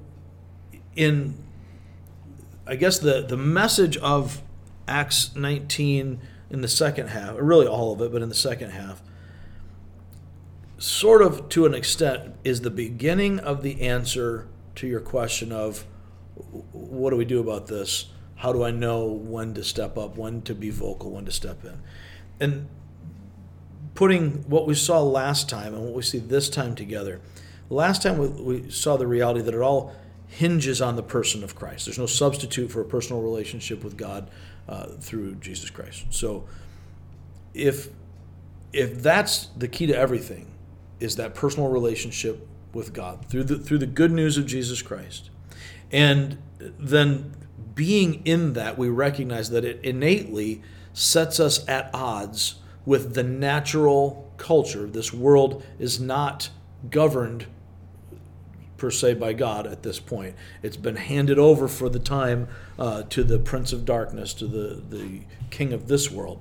[0.94, 1.42] in
[2.66, 4.42] I guess the the message of
[4.86, 8.70] Acts 19 in the second half, or really all of it, but in the second
[8.70, 9.02] half,
[10.78, 15.86] sort of to an extent, is the beginning of the answer to your question of
[16.72, 18.06] what do we do about this?
[18.36, 21.64] How do I know when to step up, when to be vocal, when to step
[21.64, 21.80] in?
[22.40, 22.68] and
[23.94, 27.20] putting what we saw last time and what we see this time together.
[27.70, 29.94] Last time we, we saw the reality that it all
[30.28, 31.86] hinges on the person of Christ.
[31.86, 34.28] There's no substitute for a personal relationship with God
[34.68, 36.06] uh, through Jesus Christ.
[36.10, 36.44] So
[37.54, 37.88] if
[38.72, 40.48] if that's the key to everything,
[41.00, 45.30] is that personal relationship with God through the through the good news of Jesus Christ,
[45.90, 47.34] and then
[47.74, 54.32] being in that, we recognize that it innately sets us at odds with the natural
[54.38, 54.86] culture.
[54.86, 56.48] This world is not
[56.90, 57.46] governed
[58.78, 60.34] per se by God at this point.
[60.62, 64.82] It's been handed over for the time uh, to the prince of darkness, to the,
[64.88, 66.40] the king of this world.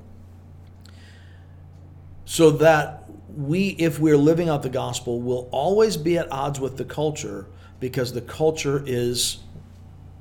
[2.26, 6.78] So that we, if we're living out the gospel, will always be at odds with
[6.78, 7.48] the culture
[7.80, 9.40] because the culture is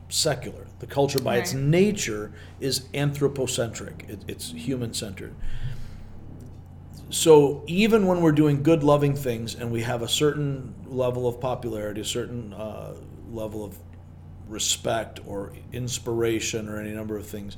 [0.08, 0.66] secular.
[0.80, 1.40] The culture, by right.
[1.40, 5.34] its nature, is anthropocentric, it, it's human centered.
[7.10, 11.40] so even when we're doing good, loving things, and we have a certain level of
[11.40, 12.94] popularity, a certain uh,
[13.30, 13.76] level of
[14.48, 17.56] respect or inspiration, or any number of things,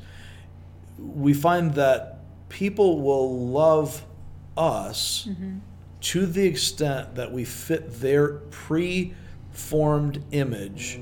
[0.99, 4.05] we find that people will love
[4.57, 5.29] us
[6.01, 11.01] to the extent that we fit their pre-formed image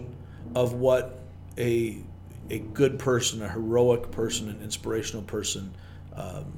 [0.55, 1.21] of what
[1.59, 2.03] a
[2.51, 5.75] a good person, a heroic person, an inspirational person
[6.14, 6.53] um,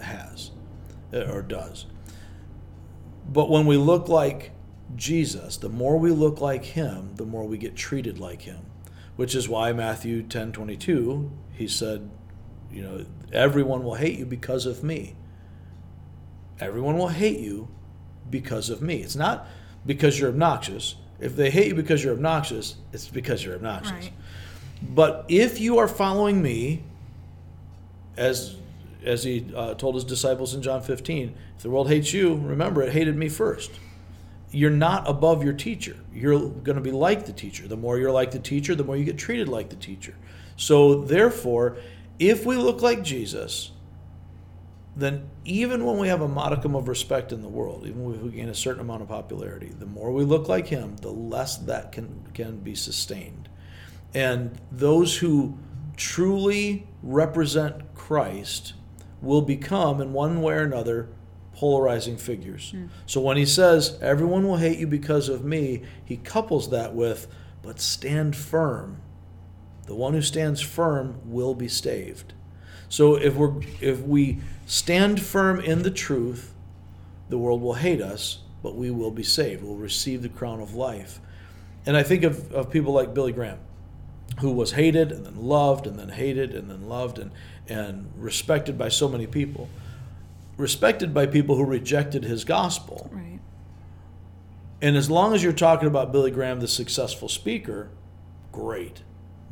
[0.00, 0.50] has
[1.12, 1.86] uh, or does.
[3.26, 4.52] But when we look like
[4.96, 8.60] Jesus, the more we look like him, the more we get treated like him.
[9.16, 12.10] Which is why Matthew 10 22, he said,
[12.70, 15.14] you know, everyone will hate you because of me.
[16.60, 17.68] Everyone will hate you
[18.30, 18.96] because of me.
[18.96, 19.46] It's not
[19.84, 20.96] because you're obnoxious.
[21.20, 23.92] If they hate you because you're obnoxious, it's because you're obnoxious.
[23.92, 24.12] Right.
[24.82, 26.82] But if you are following me,
[28.16, 28.56] as
[29.04, 32.82] as he uh, told his disciples in John 15, if the world hates you, remember
[32.82, 33.70] it hated me first.
[34.50, 35.96] You're not above your teacher.
[36.12, 37.68] You're going to be like the teacher.
[37.68, 40.14] The more you're like the teacher, the more you get treated like the teacher.
[40.56, 41.76] So therefore,
[42.18, 43.72] if we look like Jesus,
[44.96, 48.30] then even when we have a modicum of respect in the world, even if we
[48.30, 51.92] gain a certain amount of popularity, the more we look like him, the less that
[51.92, 53.48] can can be sustained.
[54.14, 55.58] And those who
[55.96, 58.74] truly represent Christ
[59.20, 61.08] will become, in one way or another,
[61.54, 62.70] polarizing figures.
[62.70, 62.86] Hmm.
[63.06, 67.26] So when he says, Everyone will hate you because of me, he couples that with,
[67.62, 69.00] But stand firm.
[69.86, 72.32] The one who stands firm will be staved.
[72.88, 76.54] So if we're if we stand firm in the truth,
[77.28, 79.62] the world will hate us, but we will be saved.
[79.62, 81.20] We'll receive the crown of life.
[81.86, 83.58] And I think of, of people like Billy Graham,
[84.40, 87.30] who was hated and then loved and then hated and then loved and,
[87.68, 89.68] and respected by so many people.
[90.56, 93.10] Respected by people who rejected his gospel.
[93.12, 93.40] Right.
[94.80, 97.90] And as long as you're talking about Billy Graham, the successful speaker,
[98.52, 99.02] great.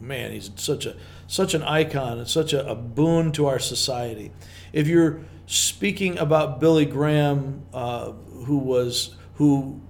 [0.03, 0.97] Man, he's such a
[1.29, 4.33] such an icon and such a, a boon to our society.
[4.73, 8.13] If you're speaking about Billy Graham, uh,
[8.47, 9.81] who was who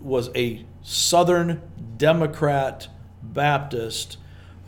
[0.00, 1.62] was a Southern
[1.96, 2.88] Democrat
[3.22, 4.16] Baptist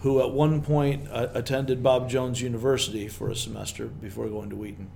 [0.02, 4.56] who at one point uh, attended Bob Jones University for a semester before going to
[4.56, 4.90] Wheaton.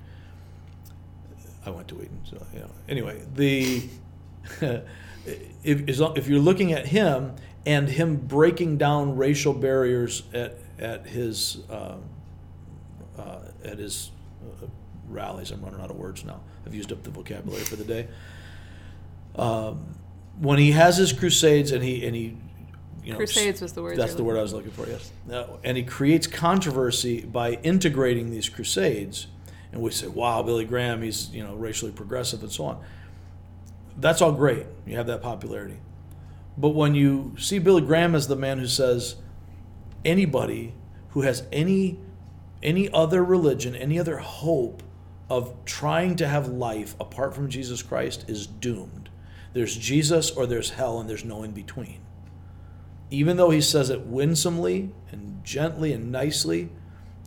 [1.65, 2.71] I went to Wheaton, so you know.
[2.89, 3.89] Anyway, the
[5.65, 7.35] if if you're looking at him
[7.67, 11.97] and him breaking down racial barriers at at his uh,
[13.19, 14.11] uh, at his
[14.43, 14.67] uh,
[15.09, 16.41] rallies, I'm running out of words now.
[16.65, 18.09] I've used up the vocabulary for the day.
[19.35, 19.97] Um,
[20.41, 22.37] when he has his crusades and he and he
[23.07, 24.85] you know, Crusades was the word That's the word I was looking for.
[24.89, 25.13] Yes,
[25.63, 29.29] and he creates controversy by integrating these crusades,
[29.71, 32.85] and we say, "Wow, Billy Graham, he's you know racially progressive and so on."
[33.97, 34.67] That's all great.
[34.87, 35.77] You have that popularity,
[36.57, 39.17] but when you see Billy Graham as the man who says,
[40.05, 40.75] anybody
[41.11, 42.01] who has any
[42.63, 44.83] any other religion, any other hope
[45.29, 49.11] of trying to have life apart from Jesus Christ is doomed.
[49.53, 52.01] There's Jesus or there's hell, and there's no in between
[53.11, 56.71] even though he says it winsomely and gently and nicely,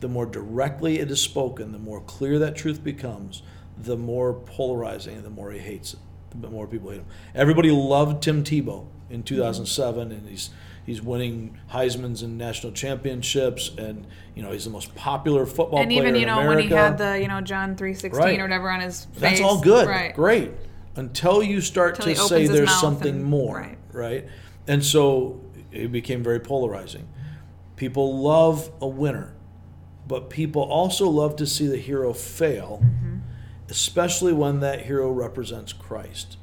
[0.01, 3.43] the more directly it is spoken, the more clear that truth becomes,
[3.77, 5.99] the more polarizing, and the more he hates it,
[6.41, 7.05] the more people hate him.
[7.33, 10.49] Everybody loved Tim Tebow in 2007, and he's
[10.85, 15.81] he's winning Heisman's and national championships, and you know he's the most popular football player.
[15.83, 18.39] And player even you know when he had the you know John three sixteen Right.
[18.39, 19.19] or whatever on his face.
[19.21, 19.87] That's all good.
[19.87, 20.13] Right.
[20.15, 20.51] Great.
[20.95, 23.57] Until you start Until to say there's something and- more.
[23.57, 23.77] right.
[23.91, 24.27] Right.
[24.67, 25.41] And so
[25.71, 27.07] it became very polarizing.
[27.75, 29.33] People love a winner,
[30.07, 33.17] but people also love to see the hero fail, Mm-hmm.
[33.69, 36.37] especially when that hero represents Christ.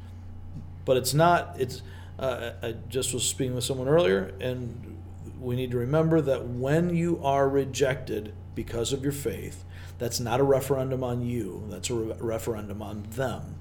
[0.84, 1.82] But it's not, it's,
[2.18, 4.98] uh, I just was speaking with someone earlier, and
[5.40, 9.64] we need to remember that when you are rejected because of your faith,
[9.98, 13.56] that's not a referendum on you, that's a re- referendum on them.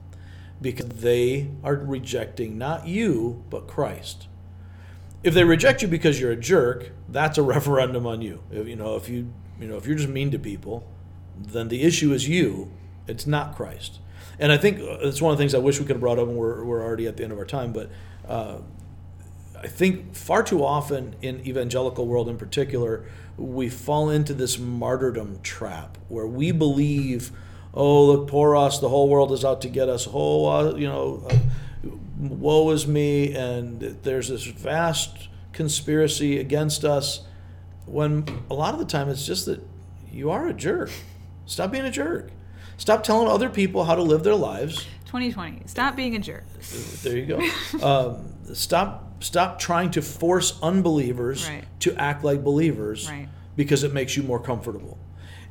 [0.61, 4.27] Because they are rejecting not you, but Christ.
[5.21, 8.41] If they reject you because you're a jerk, that's a referendum on you.
[8.51, 10.87] If, you know, if you, you know, if you're just mean to people,
[11.37, 12.71] then the issue is you.
[13.07, 13.99] It's not Christ.
[14.39, 16.19] And I think uh, it's one of the things I wish we could have brought
[16.19, 17.73] up, and we're, we're already at the end of our time.
[17.73, 17.89] But
[18.27, 18.57] uh,
[19.61, 23.05] I think far too often in evangelical world in particular,
[23.37, 27.31] we fall into this martyrdom trap where we believe,
[27.73, 30.07] oh look, poor us, the whole world is out to get us.
[30.11, 31.37] Oh, uh, you know, uh,
[32.19, 37.21] woe is me, and there's this vast conspiracy against us.
[37.85, 39.61] When a lot of the time it's just that
[40.11, 40.91] you are a jerk.
[41.45, 42.31] Stop being a jerk.
[42.77, 44.85] Stop telling other people how to live their lives.
[45.15, 45.63] 2020.
[45.67, 46.43] Stop being a jerk.
[47.03, 47.85] There you go.
[47.85, 51.63] um, stop stop trying to force unbelievers Right.
[51.79, 53.29] to act like believers Right.
[53.55, 54.97] because it makes you more comfortable.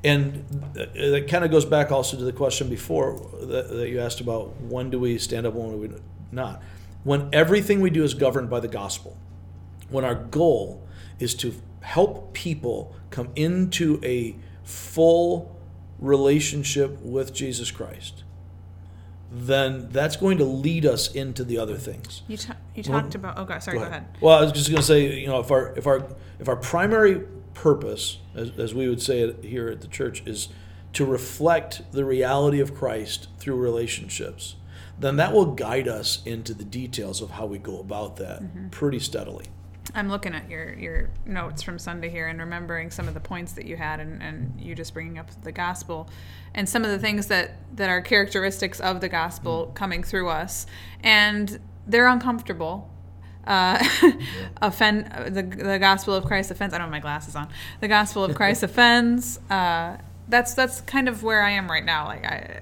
[0.04, 4.00] And th- that kind of goes back also to the question before that, that you
[4.00, 5.90] asked about when do we stand up and when do we
[6.30, 6.62] not.
[7.04, 9.16] When everything we do is governed by the gospel,
[9.88, 10.86] when our goal
[11.18, 15.56] is to help people come into a full
[15.98, 18.23] relationship with Jesus Christ,
[19.30, 22.22] then that's going to lead us into the other things.
[22.28, 23.38] You, ta- you talked about.
[23.38, 23.62] Oh, God.
[23.62, 23.78] Sorry.
[23.78, 24.06] Go ahead.
[24.20, 26.06] Well, I was just going to say, you know, if our if our
[26.38, 27.22] if our primary
[27.54, 30.48] purpose, as, as we would say it here at the church, is
[30.92, 34.56] to reflect the reality of Christ through relationships,
[34.98, 38.68] then that will guide us into the details of how we go about that Mm-hmm.
[38.68, 39.46] pretty steadily.
[39.94, 43.52] I'm looking at your, your notes from Sunday here and remembering some of the points
[43.52, 46.08] that you had, and, and you just bringing up the gospel
[46.54, 50.66] and some of the things that, that are characteristics of the gospel coming through us.
[51.02, 52.90] And they're uncomfortable.
[53.46, 53.78] Uh,
[54.62, 56.74] offend the, the gospel of Christ offends.
[56.74, 57.48] I don't have my glasses on.
[57.80, 59.38] The gospel of Christ offends.
[59.50, 62.06] Uh, that's that's kind of where I am right now.
[62.06, 62.60] Like I,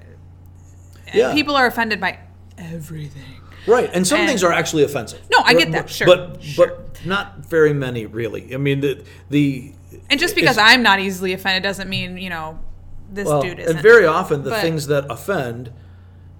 [1.13, 1.33] Yeah.
[1.33, 2.19] people are offended by
[2.57, 3.39] everything.
[3.67, 5.21] Right, and some And- things are actually offensive.
[5.31, 6.67] No, I get that, sure, but sure.
[6.67, 8.53] but not very many really.
[8.53, 9.73] I mean, the the
[10.09, 12.59] And just because I'm not easily offended doesn't mean you know
[13.11, 13.75] this well, dude isn't.
[13.77, 15.71] and very often the But- things that offend,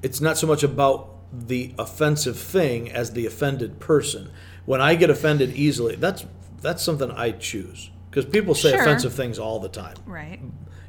[0.01, 4.29] it's not so much about the offensive thing as the offended person.
[4.65, 6.25] When I get offended easily, that's
[6.61, 8.81] that's something I choose because people say Sure.
[8.81, 9.95] offensive things all the time.
[10.05, 10.39] right.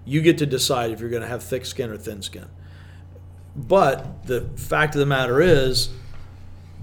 [0.06, 2.44] You get to decide if you're going to have thick skin or thin skin.
[3.56, 5.88] But the fact of the matter is,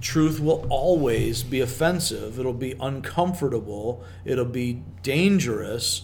[0.02, 2.40] truth will always be offensive.
[2.40, 4.04] It'll be uncomfortable.
[4.26, 6.04] It'll be dangerous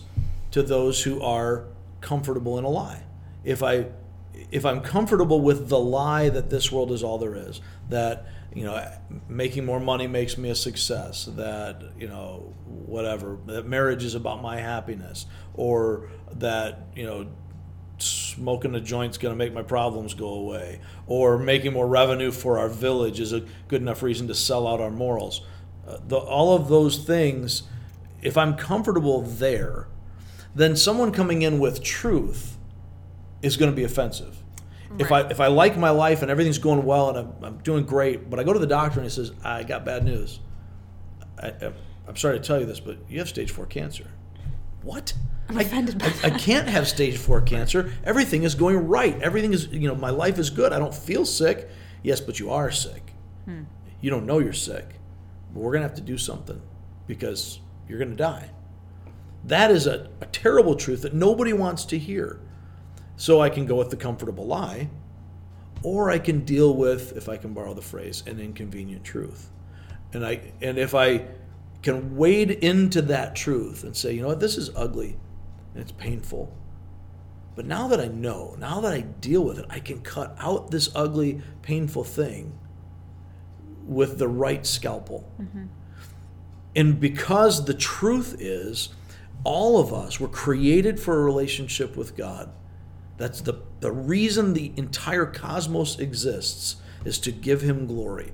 [0.51, 1.65] to those who are
[1.99, 3.03] comfortable in a lie.
[3.43, 3.87] If I
[4.51, 8.63] if I'm comfortable with the lie that this world is all there is, that you
[8.63, 8.91] know
[9.27, 14.41] making more money makes me a success, that you know whatever, that marriage is about
[14.41, 17.27] my happiness, or that you know
[17.97, 22.59] smoking a joint's going to make my problems go away, or making more revenue for
[22.59, 25.41] our village is a good enough reason to sell out our morals.
[25.87, 27.63] Uh, the, all of those things,
[28.21, 29.87] if I'm comfortable there,
[30.53, 32.57] then someone coming in with truth
[33.41, 34.43] is going to be offensive.
[34.97, 37.85] If I if I like my life and everything's going well and I'm, I'm doing
[37.85, 40.39] great, but I go to the doctor and he says I got bad news.
[41.41, 41.73] I, I,
[42.07, 44.07] I'm sorry to tell you this, but you have stage four cancer.
[44.81, 45.13] What?
[45.49, 47.93] I'm offended by I, I can't have stage four cancer.
[48.03, 49.19] Everything is going right.
[49.21, 50.73] Everything is, you know, my life is good.
[50.73, 51.69] I don't feel sick.
[52.03, 53.13] Yes, but you are sick.
[53.45, 53.63] Hmm.
[54.01, 54.85] You don't know you're sick.
[55.53, 56.61] But we're going to have to do something
[57.07, 58.49] because you're going to die.
[59.45, 62.41] That is a, a terrible truth that nobody wants to hear.
[63.15, 64.89] So I can go with the comfortable lie,
[65.81, 69.49] or I can deal with, if I can borrow the phrase, an inconvenient truth.
[70.13, 71.25] And I and if I
[71.81, 75.17] can wade into that truth and say, you know what, this is ugly
[75.73, 76.55] and it's painful.
[77.55, 80.69] But now that I know, now that I deal with it, I can cut out
[80.69, 82.57] this ugly, painful thing
[83.85, 85.29] with the right scalpel.
[85.41, 85.65] Mm-hmm.
[86.75, 88.89] And because the truth is,
[89.43, 92.51] all of us were created for a relationship with God.
[93.17, 96.75] That's the, the reason the entire cosmos exists
[97.05, 98.33] is to give him glory.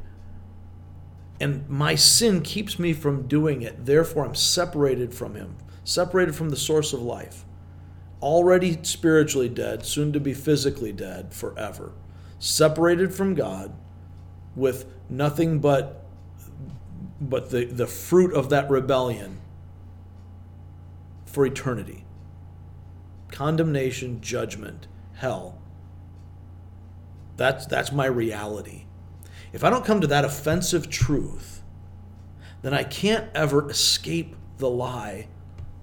[1.40, 3.86] And my sin keeps me from doing it.
[3.86, 7.46] Therefore, I'm separated from him, separated from the source of life.
[8.22, 11.92] Already spiritually dead, soon to be physically dead forever.
[12.40, 13.74] Separated from God
[14.56, 16.00] with nothing but
[17.20, 19.40] but the, the fruit of that rebellion
[21.26, 22.04] for eternity
[23.34, 25.58] condemnation, judgment, hell.
[27.36, 28.86] That's, that's my reality.
[29.52, 31.64] If I don't come to that offensive truth,
[32.62, 35.28] then I can't ever escape the lie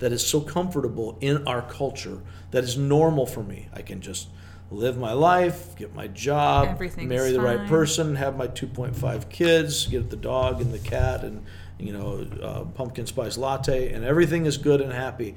[0.00, 3.68] that is so comfortable in our culture, that is normal for me.
[3.72, 4.28] I can just
[4.70, 6.66] live my life, get my job,
[7.08, 11.44] marry the right person, have my 2.5 kids, get the dog and the cat, and
[11.78, 15.34] you know, uh, pumpkin spice latte, and everything is good and happy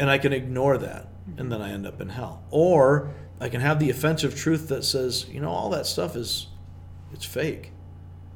[0.00, 2.42] and I can ignore that, and then I end up in hell.
[2.50, 6.46] Or I can have the offensive truth that says, you know, all that stuff is,
[7.12, 7.70] it's fake.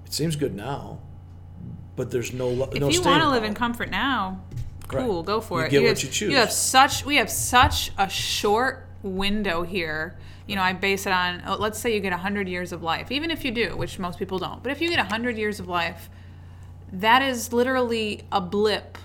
[0.04, 0.98] It seems good now,
[1.96, 2.90] but there's no lo- If no.
[2.90, 4.42] you want to live in comfort now,
[4.88, 5.26] cool, Right.
[5.26, 5.70] go for You it.
[5.70, 6.30] get what have, you choose.
[6.30, 10.16] you have such we have such a short window here.
[10.46, 11.42] You know, I base it on.
[11.46, 14.18] oh, Let's say you get hundred years of life, even if you do, which most
[14.18, 14.62] people don't.
[14.62, 16.10] But if you get hundred years of life,
[16.92, 18.98] that is literally a blip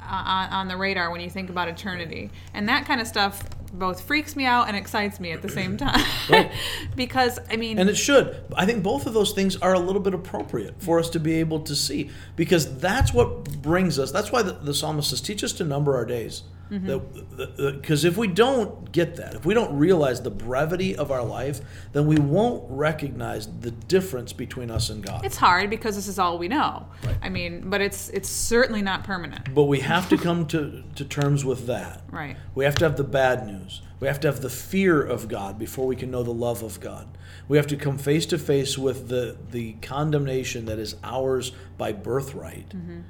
[0.00, 3.42] uh, on, on the radar when you think about eternity, and that kind of stuff
[3.78, 6.04] both freaks me out and excites me at the same time.
[6.28, 6.50] Right.
[6.96, 8.36] because I mean, And it should.
[8.54, 11.34] I think both of those things are a little bit appropriate for us to be
[11.34, 14.10] able to see because that's what brings us.
[14.10, 16.42] That's why the, the psalmist says, teach us to number our days.
[16.70, 17.76] Mm-hmm.
[17.76, 21.60] Because if we don't get that, if we don't realize the brevity of our life,
[21.92, 25.24] then we won't recognize the difference between us and God.
[25.24, 26.86] it's hard because this is all we know.
[27.22, 29.54] I mean, but it's it's certainly not permanent.
[29.54, 32.02] But we have to come to, to terms with that.
[32.10, 32.36] Right.
[32.54, 33.82] We have to have the bad news.
[34.00, 36.80] We have to have the fear of God before we can know the love of
[36.80, 37.08] God.
[37.48, 41.92] We have to come face to face with the, the condemnation that is ours by
[41.92, 43.00] birthright mm-hmm.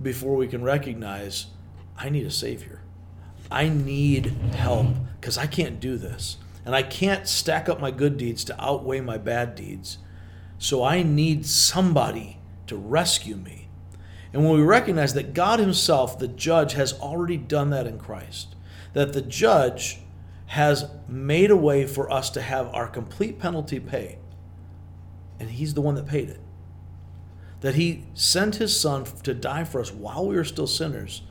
[0.00, 1.46] before we can recognize
[1.96, 2.82] I need a Savior.
[3.50, 4.88] I need help
[5.20, 6.38] because I can't do this.
[6.64, 9.98] And I can't stack up my good deeds to outweigh my bad deeds.
[10.58, 13.68] So I need somebody to rescue me.
[14.32, 18.56] And when we recognize that God Himself, the judge, has already done that in Christ,
[18.92, 20.00] that the judge
[20.46, 24.18] has made a way for us to have our complete penalty paid,
[25.40, 26.40] and He's the one that paid it,
[27.60, 31.22] that He sent His Son to die for us while we were still sinners,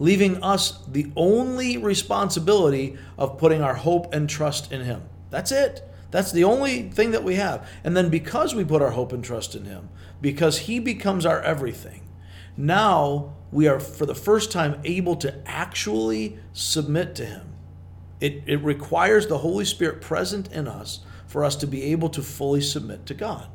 [0.00, 5.02] leaving us the only responsibility of putting our hope and trust in Him.
[5.28, 5.86] That's it.
[6.10, 7.68] That's the only thing that we have.
[7.84, 9.90] And then because we put our hope and trust in Him,
[10.20, 12.08] because He becomes our everything,
[12.56, 17.52] now we are for the first time able to actually submit to Him.
[18.20, 22.22] It, it requires the Holy Spirit present in us for us to be able to
[22.22, 23.48] fully submit to God.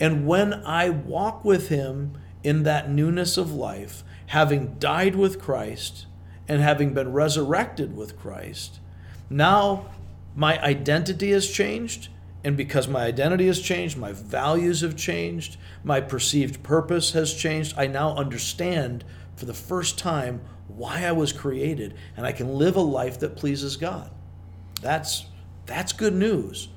[0.00, 6.06] And when I walk with Him in that newness of life, having died with Christ
[6.48, 8.80] and having been resurrected with Christ,
[9.30, 9.86] now
[10.34, 12.08] my identity has changed.
[12.42, 17.74] And because my identity has changed, my values have changed, my perceived purpose has changed,
[17.78, 19.02] I now understand
[19.34, 23.36] for the first time why I was created and I can live a life that
[23.36, 24.10] pleases God.
[24.82, 25.26] That's
[25.66, 26.68] that's good news,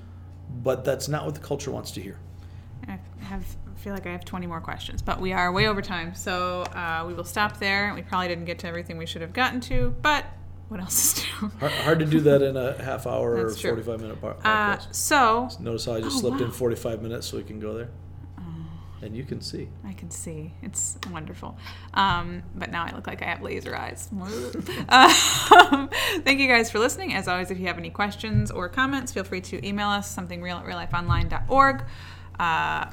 [0.64, 2.18] but that's not what the culture wants to hear.
[2.88, 5.82] I have I feel like I have 20 more questions, but we are way over
[5.84, 7.94] time, so uh, we will stop there.
[7.94, 10.26] We probably didn't get to everything we should have gotten to, but
[10.70, 11.50] what else is new?
[11.60, 13.70] Hard, hard to do that in a half hour or That's true.
[13.82, 14.96] 45 minute Uh, podcast.
[14.96, 17.90] so Notice how I just oh, slipped in 45 minutes so we can go there?
[18.40, 18.44] Oh.
[19.04, 19.70] And you can see.
[19.86, 21.56] I can see it's wonderful,
[21.94, 24.10] um, but now I look like I have laser eyes.
[24.90, 25.90] um,
[26.24, 27.14] thank you guys for listening.
[27.14, 30.42] As always, if you have any questions or comments, feel free to email us something
[30.42, 31.84] real at reallifeonline.org.
[32.40, 32.88] Uh,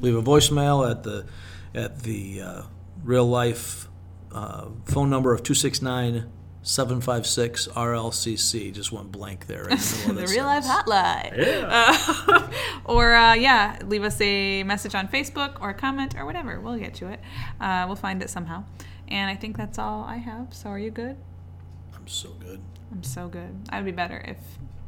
[0.00, 1.26] Leave a voicemail at the
[1.74, 2.62] at the uh,
[3.04, 3.88] real life
[4.32, 6.30] uh, phone number of 269
[6.62, 8.72] 756 RLCC.
[8.72, 9.68] Just went blank there.
[9.68, 11.36] in the middle of the that real life hotline.
[11.36, 11.96] Yeah.
[12.28, 12.48] Uh,
[12.84, 16.60] or uh, yeah, leave us a message on Facebook or a comment or whatever.
[16.60, 17.20] We'll get to it.
[17.60, 18.64] Uh, we'll find it somehow.
[19.08, 20.52] And I think that's all I have.
[20.52, 21.16] So are you good?
[21.94, 22.60] I'm so good.
[22.90, 23.56] I'm so good.
[23.70, 24.38] I'd be better if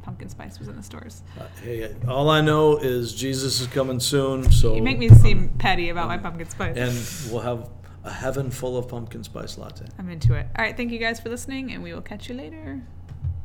[0.02, 1.22] pumpkin spice was in the stores.
[1.38, 4.50] Uh, hey, all I know is Jesus is coming soon.
[4.50, 6.76] So You make me seem petty about my pumpkin spice.
[6.76, 7.68] and we'll have
[8.04, 9.84] a heaven full of pumpkin spice latte.
[9.98, 10.46] I'm into it.
[10.56, 12.82] All right, thank you guys for listening, and we will catch you later.